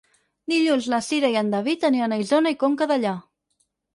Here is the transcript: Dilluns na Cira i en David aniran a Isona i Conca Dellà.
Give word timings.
Dilluns 0.53 0.87
na 0.93 0.99
Cira 1.07 1.29
i 1.33 1.37
en 1.41 1.51
David 1.51 1.85
aniran 1.91 2.15
a 2.15 2.19
Isona 2.23 2.53
i 2.55 2.59
Conca 2.65 2.87
Dellà. 2.93 3.13